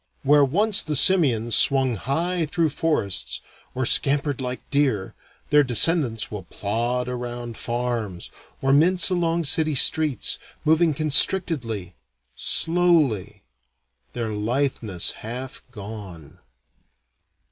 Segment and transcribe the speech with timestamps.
[0.23, 3.39] Where once the simians swung high through forests,
[3.75, 5.13] or scampered like deer,
[5.51, 8.31] their descendants will plod around farms,
[8.63, 11.93] or mince along city streets, moving constrictedly,
[12.35, 13.43] slowly,
[14.13, 16.39] their litheness half gone.